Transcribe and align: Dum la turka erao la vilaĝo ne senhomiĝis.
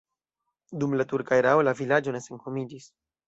Dum 0.83 0.95
la 1.01 1.05
turka 1.11 1.39
erao 1.43 1.63
la 1.67 1.75
vilaĝo 1.81 2.17
ne 2.17 2.25
senhomiĝis. 2.29 2.89